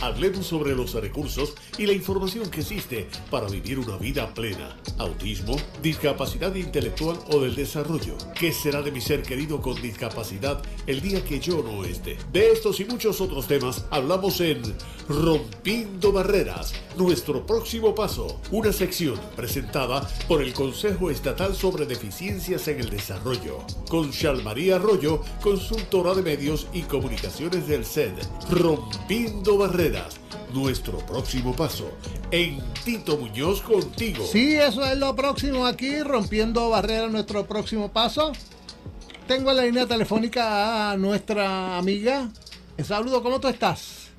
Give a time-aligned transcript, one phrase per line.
[0.00, 4.76] Hablemos sobre los recursos y la información que existe para vivir una vida plena.
[4.98, 8.16] Autismo, discapacidad intelectual o del desarrollo.
[8.34, 12.16] ¿Qué será de mi ser querido con discapacidad el día que yo no esté?
[12.32, 14.62] De estos y muchos otros temas hablamos en
[15.08, 22.80] Rompiendo Barreras, nuestro próximo paso, una sección presentada por el Consejo Estatal sobre Deficiencias en
[22.80, 23.58] el Desarrollo,
[23.88, 24.10] con
[24.44, 28.12] María Arroyo, consultora de medios y comunicaciones del SED.
[28.50, 29.89] Rompiendo Barreras,
[30.52, 31.90] nuestro próximo paso.
[32.30, 34.24] En Tito Muñoz contigo.
[34.24, 38.32] Sí, eso es lo próximo aquí, Rompiendo Barreras, nuestro próximo paso.
[39.26, 42.28] Tengo en la línea telefónica a nuestra amiga.
[42.82, 44.10] Saludo, ¿cómo tú estás?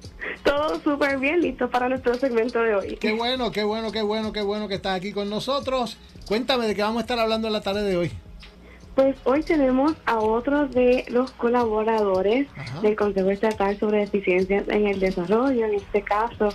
[0.43, 2.97] Todo súper bien, listo para nuestro segmento de hoy.
[2.97, 5.97] Qué bueno, qué bueno, qué bueno, qué bueno que estás aquí con nosotros.
[6.27, 8.11] Cuéntame de qué vamos a estar hablando en la tarde de hoy.
[8.95, 12.47] Pues hoy tenemos a otro de los colaboradores
[12.81, 16.49] del Consejo Estatal sobre Deficiencias en el Desarrollo, en este caso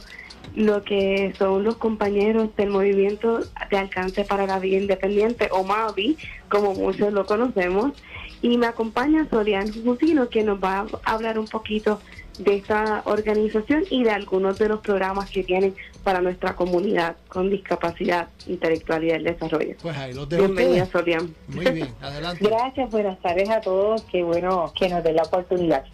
[0.55, 6.17] lo que son los compañeros del Movimiento de Alcance para la Vida Independiente, o MAVI,
[6.49, 7.93] como muchos lo conocemos,
[8.43, 12.01] y me acompaña Sorian Jusino, que nos va a hablar un poquito
[12.39, 17.51] de esta organización y de algunos de los programas que tienen para nuestra comunidad con
[17.51, 19.75] discapacidad intelectual y del desarrollo.
[19.81, 21.35] Pues ahí los Bienvenida, Solian.
[21.49, 22.45] Muy bien, adelante.
[22.45, 24.03] Gracias, buenas tardes a todos.
[24.03, 25.85] Qué bueno que nos den la oportunidad.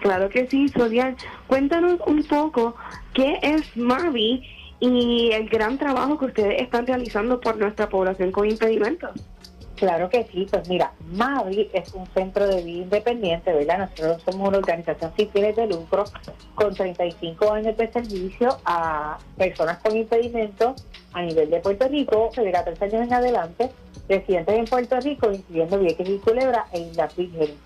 [0.00, 1.16] Claro que sí, Solian.
[1.46, 2.74] Cuéntanos un poco
[3.14, 4.42] qué es Mavi
[4.80, 9.10] y el gran trabajo que ustedes están realizando por nuestra población con impedimentos.
[9.82, 13.78] Claro que sí, pues mira, MAVI es un centro de vida independiente, ¿verdad?
[13.78, 16.04] Nosotros somos una organización sin fines de lucro
[16.54, 22.52] con 35 años de servicio a personas con impedimentos a nivel de Puerto Rico, de
[22.52, 23.72] 14 años en adelante,
[24.08, 27.12] residentes en Puerto Rico, incluyendo Vieques y Culebra e Islas.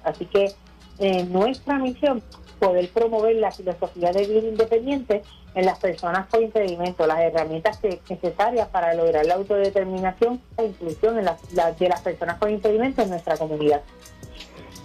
[0.02, 0.54] Así que
[0.98, 2.22] eh, nuestra misión
[2.58, 5.22] poder promover la filosofía de vida independiente
[5.54, 11.22] en las personas con impedimento, las herramientas necesarias para lograr la autodeterminación e inclusión de
[11.22, 13.82] las personas con impedimento en nuestra comunidad.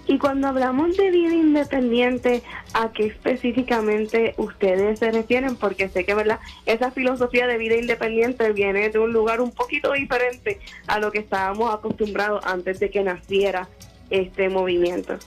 [0.08, 2.42] Y cuando hablamos de vida independiente,
[2.74, 5.56] ¿a qué específicamente ustedes se refieren?
[5.56, 6.40] Porque sé que ¿verdad?
[6.66, 11.20] esa filosofía de vida independiente viene de un lugar un poquito diferente a lo que
[11.20, 13.70] estábamos acostumbrados antes de que naciera
[14.10, 15.18] este movimiento.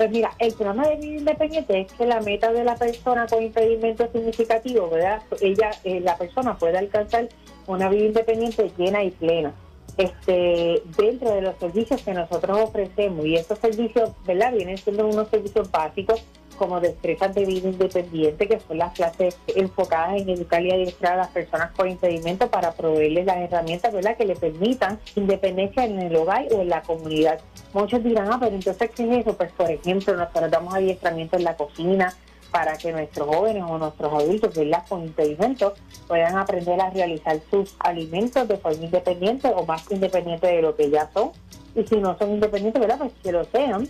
[0.00, 3.42] Pues mira, el programa de vida independiente es que la meta de la persona con
[3.42, 5.20] impedimento significativo, ¿verdad?
[5.42, 7.28] Ella, eh, la persona puede alcanzar
[7.66, 9.52] una vida independiente llena y plena.
[9.98, 14.54] Este, dentro de los servicios que nosotros ofrecemos, y esos servicios, ¿verdad?
[14.54, 16.24] Vienen siendo unos servicios básicos
[16.60, 21.16] como destrezas de vida independiente, que son las clases enfocadas en educar y adiestrar a
[21.16, 24.14] las personas con impedimento para proveerles las herramientas ¿verdad?
[24.18, 27.40] que le permitan independencia en el hogar o en la comunidad.
[27.72, 29.34] Muchos dirán, ah, pero entonces, ¿qué es eso?
[29.38, 32.14] Pues, por ejemplo, nosotros damos adiestramiento en la cocina,
[32.50, 34.84] para que nuestros jóvenes o nuestros adultos ¿verdad?
[34.88, 35.74] con impedimento
[36.08, 40.90] puedan aprender a realizar sus alimentos de forma independiente o más independiente de lo que
[40.90, 41.30] ya son.
[41.74, 42.98] Y si no son independientes, ¿verdad?
[42.98, 43.88] pues que lo sean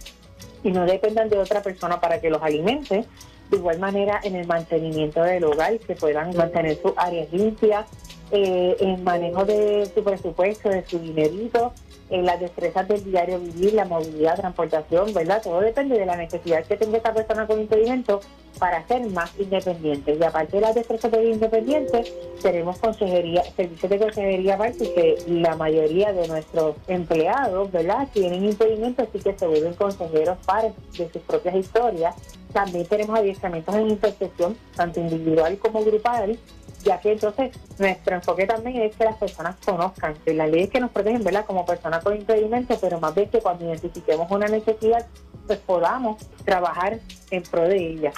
[0.62, 3.04] y no dependan de otra persona para que los alimente.
[3.50, 7.86] De igual manera, en el mantenimiento del hogar, que puedan mantener sus áreas limpias,
[8.30, 11.72] eh, en manejo de su presupuesto, de su dinerito,
[12.10, 15.42] en las destrezas del diario vivir, la movilidad, transportación, ¿verdad?
[15.42, 18.20] Todo depende de la necesidad que tenga esta persona con impedimento
[18.58, 20.16] para ser más independiente.
[20.20, 22.04] Y aparte de las destrezas de independiente,
[22.42, 28.08] tenemos consejería, servicios de consejería que la mayoría de nuestros empleados, ¿verdad?
[28.12, 32.14] Tienen impedimento, así que se vuelven consejeros para de sus propias historias.
[32.52, 36.38] También tenemos adiestramientos en intersección, tanto individual como grupal,
[36.84, 40.80] ya que entonces nuestro enfoque también es que las personas conozcan que las leyes que
[40.80, 41.44] nos protegen, ¿verdad?
[41.44, 45.06] Como personas con impedimento, pero más bien que cuando identifiquemos una necesidad,
[45.46, 46.98] pues podamos trabajar
[47.30, 48.12] en pro de ella.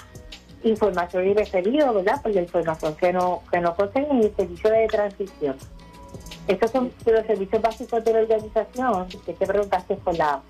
[0.63, 2.21] Información y referido, ¿verdad?
[2.23, 5.57] Pues la información que no, que no poseen y el servicio de transición.
[6.47, 10.41] Estos son los servicios básicos de la organización que te preguntaste por la,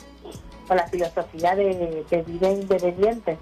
[0.67, 3.37] por la filosofía de vida independiente,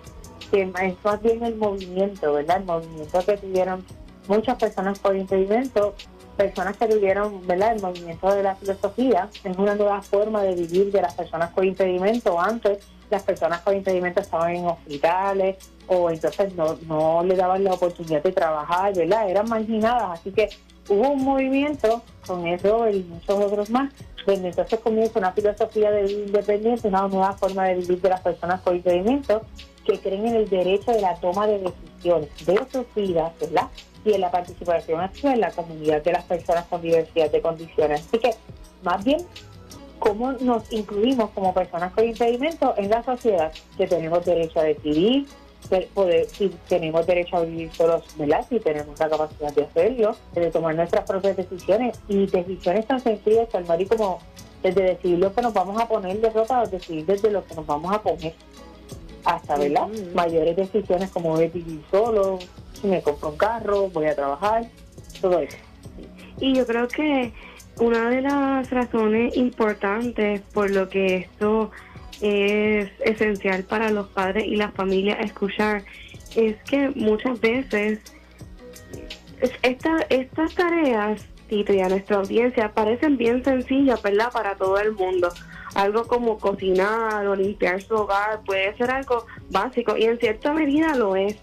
[0.51, 2.57] que es más bien el movimiento, ¿verdad?
[2.57, 3.86] El movimiento que tuvieron
[4.27, 5.95] muchas personas con impedimento,
[6.36, 7.75] personas que vivieron ¿verdad?
[7.75, 11.65] el movimiento de la filosofía, es una nueva forma de vivir de las personas con
[11.65, 12.39] impedimento.
[12.39, 15.57] Antes las personas con impedimento estaban en hospitales
[15.88, 19.30] o entonces no, no le daban la oportunidad de trabajar, ¿verdad?
[19.30, 20.50] Eran marginadas, así que
[20.89, 23.92] hubo un movimiento con eso y muchos otros más,
[24.27, 28.62] entonces comienza una filosofía de vida independiente, una nueva forma de vivir de las personas
[28.62, 29.42] con impedimento
[29.86, 33.68] que creen en el derecho de la toma de decisiones de sus vidas, ¿verdad?
[34.04, 38.01] y en la participación activa en la comunidad de las personas con diversidad de condiciones.
[38.07, 38.33] Así que,
[38.83, 39.19] más bien,
[40.00, 45.28] cómo nos incluimos como personas con impedimento en la sociedad, que tenemos derecho a decidir,
[46.31, 48.44] si tenemos derecho a vivir solos, ¿verdad?
[48.50, 53.48] Si tenemos la capacidad de hacerlo, de tomar nuestras propias decisiones y decisiones tan sencillas,
[53.78, 54.19] y como
[54.63, 57.66] desde decidir lo que nos vamos a poner de ropa, decidir desde lo que nos
[57.66, 58.33] vamos a comer,
[59.25, 59.88] hasta, ¿verdad?
[60.13, 62.39] Mayores decisiones como voy vivir solo,
[62.83, 64.68] me compro un carro, voy a trabajar,
[65.19, 65.57] todo eso.
[66.39, 67.31] Y yo creo que
[67.79, 71.71] una de las razones importantes por lo que esto
[72.21, 75.83] es esencial para los padres y las familias escuchar
[76.35, 78.00] es que muchas veces
[79.63, 84.31] esta, estas tareas, Y a nuestra audiencia parecen bien sencillas, ¿verdad?
[84.31, 85.27] Para todo el mundo.
[85.75, 90.95] Algo como cocinar o limpiar su hogar puede ser algo básico y en cierta medida
[90.95, 91.36] lo es.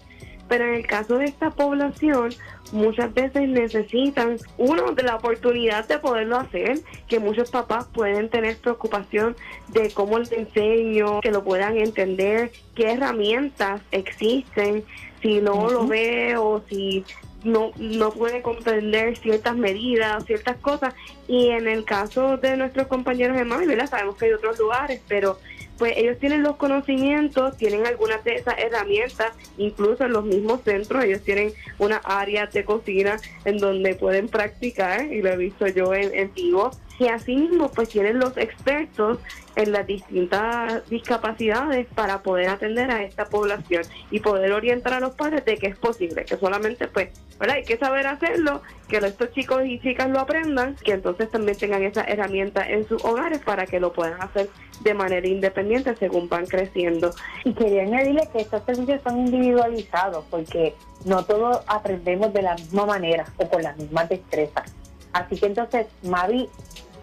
[0.47, 2.31] Pero en el caso de esta población,
[2.71, 8.57] muchas veces necesitan, uno, de la oportunidad de poderlo hacer, que muchos papás pueden tener
[8.57, 9.35] preocupación
[9.67, 14.83] de cómo les enseño, que lo puedan entender, qué herramientas existen,
[15.21, 17.05] si no lo ve o si
[17.43, 20.93] no, no puede comprender ciertas medidas, ciertas cosas.
[21.27, 25.39] Y en el caso de nuestros compañeros de mami, sabemos que hay otros lugares, pero
[25.77, 31.05] pues ellos tienen los conocimientos, tienen algunas de esas herramientas, incluso en los mismos centros,
[31.05, 35.93] ellos tienen una área de cocina en donde pueden practicar, y lo he visto yo
[35.93, 39.19] en, en vivo, y asimismo pues tienen los expertos
[39.55, 45.15] en las distintas discapacidades para poder atender a esta población y poder orientar a los
[45.15, 47.09] padres de que es posible, que solamente pues,
[47.39, 47.57] ¿verdad?
[47.57, 51.83] Hay que saber hacerlo, que estos chicos y chicas lo aprendan, que entonces también tengan
[51.83, 54.49] esa herramienta en sus hogares para que lo puedan hacer
[54.81, 57.11] de manera independiente según van creciendo.
[57.43, 60.75] Y quería añadirle que estos servicios son individualizados porque
[61.05, 64.73] no todos aprendemos de la misma manera o con las mismas destrezas.
[65.13, 66.49] Así que entonces Mavi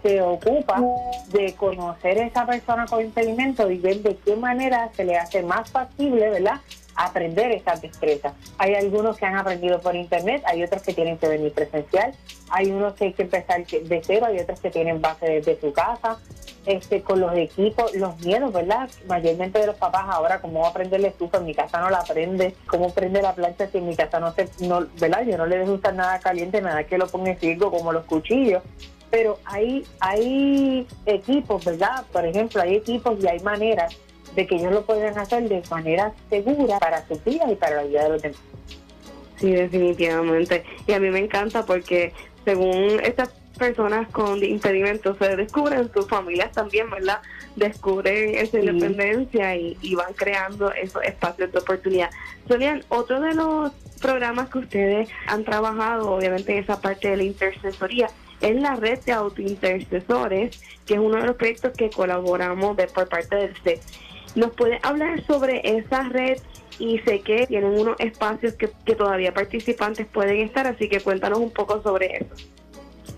[0.06, 0.80] se ocupa
[1.28, 5.42] de conocer a esa persona con impedimento y ver de qué manera se le hace
[5.42, 6.60] más factible, ¿verdad?
[6.98, 8.32] aprender esas destrezas.
[8.56, 12.14] Hay algunos que han aprendido por internet, hay otros que tienen que venir presencial,
[12.48, 15.74] hay unos que hay que empezar de cero, hay otros que tienen base desde su
[15.74, 16.16] casa,
[16.64, 18.88] este, con los equipos, los miedos, ¿verdad?
[19.06, 22.90] Mayormente de los papás ahora, cómo aprender la en mi casa no la aprende, cómo
[22.94, 25.22] prende la plancha si en mi casa no se, no, ¿verdad?
[25.26, 28.04] Yo no le dejo usar nada caliente, nada que lo ponga en circo como los
[28.06, 28.62] cuchillos
[29.10, 32.04] pero hay, hay equipos, ¿verdad?
[32.12, 33.96] Por ejemplo, hay equipos y hay maneras
[34.34, 37.82] de que ellos lo puedan hacer de manera segura para su vida y para la
[37.84, 38.40] vida de los demás.
[39.36, 40.64] Sí, definitivamente.
[40.86, 42.12] Y a mí me encanta porque
[42.44, 47.20] según estas personas con impedimentos se descubren, sus familias también, ¿verdad?
[47.56, 52.10] Descubren esa independencia y, y, van creando esos espacios de oportunidad.
[52.46, 57.22] Solian, otro de los programas que ustedes han trabajado, obviamente en esa parte de la
[57.24, 58.08] intercesoría,
[58.40, 63.08] es la red de autointercesores, que es uno de los proyectos que colaboramos de, por
[63.08, 63.80] parte del CEP.
[64.34, 66.38] ¿Nos puede hablar sobre esa red?
[66.78, 71.50] Y sé que tienen unos espacios que, todavía participantes pueden estar, así que cuéntanos un
[71.50, 72.34] poco sobre eso.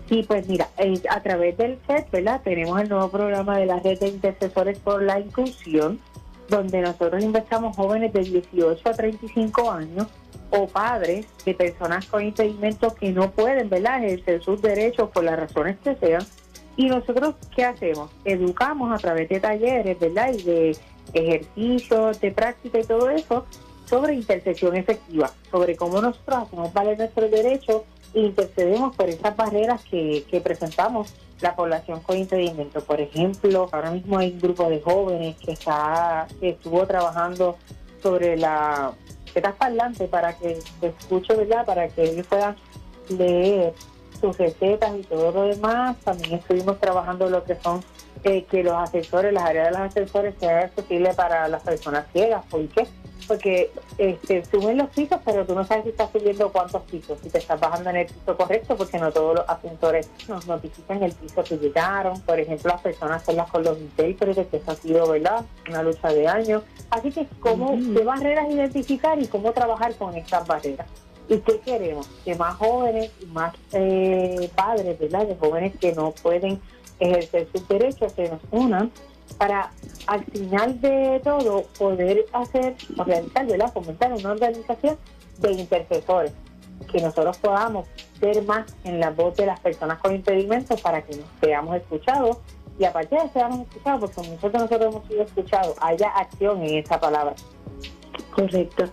[0.09, 0.69] Sí, pues mira,
[1.11, 2.41] a través del CET, ¿verdad?
[2.43, 6.01] Tenemos el nuevo programa de la red de intercesores por la inclusión,
[6.49, 10.07] donde nosotros investamos jóvenes de 18 a 35 años
[10.51, 14.03] o padres de personas con impedimentos que no pueden ¿verdad?
[14.05, 16.25] ejercer sus derechos por las razones que sean.
[16.77, 18.11] Y nosotros, ¿qué hacemos?
[18.25, 20.33] Educamos a través de talleres, ¿verdad?
[20.33, 20.77] Y de
[21.13, 23.45] ejercicios, de práctica y todo eso
[23.89, 27.83] sobre intercesión efectiva, sobre cómo nosotros hacemos valer nuestros derechos
[28.15, 32.81] e intercedemos por esas barreras que, que presentamos la población con impedimento.
[32.83, 37.57] Por ejemplo, ahora mismo hay un grupo de jóvenes que está que estuvo trabajando
[38.03, 38.93] sobre la
[39.35, 41.65] para parlante para que se escuche, ¿verdad?
[41.65, 42.57] Para que ellos puedan
[43.09, 43.73] leer
[44.21, 45.97] sus recetas y todo lo demás.
[45.99, 47.83] También estuvimos trabajando lo que son
[48.25, 52.45] eh, que los asesores, las áreas de los asesores sean accesibles para las personas ciegas.
[52.51, 52.87] ¿Por qué?
[53.29, 57.29] Porque este, suben los pisos, pero tú no sabes si estás subiendo cuántos pisos, si
[57.29, 61.13] te estás bajando en el piso correcto, porque no todos los asesores nos notifican el
[61.13, 62.21] piso que llegaron.
[62.23, 65.83] Por ejemplo, las personas son las con los intérpretes, que eso ha sido, ¿verdad?, una
[65.83, 66.63] lucha de años.
[66.91, 70.89] Así que, ¿cómo, qué barreras identificar y cómo trabajar con estas barreras?
[71.29, 72.09] ¿Y qué queremos?
[72.25, 76.61] Que más jóvenes y más eh, padres, ¿verdad?, de jóvenes que no pueden
[77.01, 78.91] ejercer sus derechos se nos unan
[79.35, 79.71] para
[80.07, 83.73] al final de todo poder hacer, organizar, ¿verdad?
[83.73, 84.97] fomentar una organización
[85.39, 86.33] de intercesores,
[86.91, 87.87] que nosotros podamos
[88.19, 92.39] ser más en la voz de las personas con impedimentos para que nos seamos escuchados
[92.79, 96.99] y aparte de seamos escuchados, porque nosotros nosotros hemos sido escuchados, haya acción en esa
[97.01, 97.35] palabra.
[98.35, 98.85] Correcto.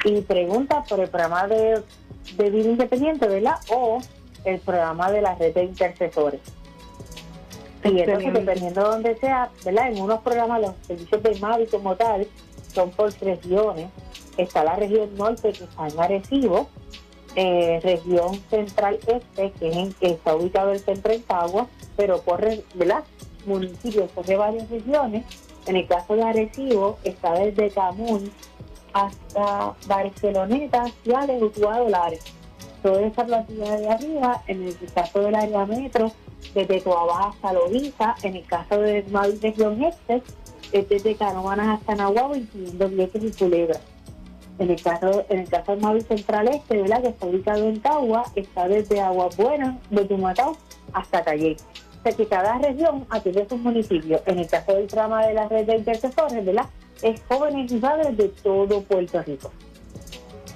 [0.06, 1.82] y pregunta por el programa de,
[2.36, 3.58] de vida independiente, ¿verdad?
[3.70, 4.00] O
[4.46, 6.40] el programa de la red de intercesores.
[7.84, 9.92] Y entonces, dependiendo de donde sea, ¿verdad?
[9.92, 12.28] En unos programas, los servicios de MAVI como tal
[12.74, 13.90] son por regiones.
[14.38, 16.68] Está la región norte, que está en Arecibo,
[17.36, 22.64] eh, región central este, que, es que está ubicado el centro en Cagua, pero corre,
[22.76, 23.04] ¿verdad?
[23.46, 25.26] Municipios, corre varias regiones.
[25.66, 28.32] En el caso de Arecibo, está desde Camuy
[28.94, 32.24] hasta Barceloneta, Ciales, Utuado, Dolares.
[32.82, 36.12] Toda esa plantilla de arriba, en el caso del área metro,
[36.54, 40.22] desde Toabá hasta Loviza, en el caso de Madrid región este,
[40.72, 43.80] es desde Canomanas hasta Nahuatl, incluyendo Vieques y Culebra.
[44.60, 47.02] En el caso, en el caso del Madrid Central Este, ¿verdad?
[47.04, 50.58] que está ubicado en Cagua, está desde Aguas Buenas, desde Matao
[50.94, 51.58] hasta Calle.
[52.00, 54.22] O sea que cada región atiende sus municipios.
[54.26, 56.66] En el caso del trama de la red de intercesores, ¿verdad?
[57.04, 59.52] Es jóvenes y padres de todo Puerto Rico.